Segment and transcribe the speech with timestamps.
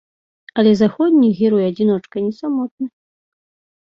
[0.59, 2.87] Але заходні герой-адзіночка не самотны.